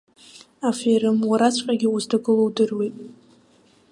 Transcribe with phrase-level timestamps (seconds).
[0.69, 2.95] Аферым, уараҵәҟьагьы узҭагылоу удыруеит!